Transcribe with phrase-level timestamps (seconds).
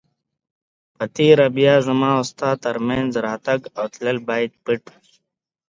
[0.95, 4.99] په تېره بیا زما او ستا تر مینځ راتګ او تلل باید پټ وي.